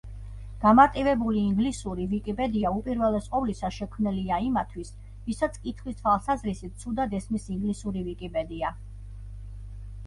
[0.61, 4.91] გამარტივებული ინგლისური ვიკიპედია, უპირველეს ყოვლისა, შექმნილია იმათთვის,
[5.29, 8.75] ვისაც კითხვის თვალსაზრისით ცუდად ესმის ინგლისური ვიკიპედია.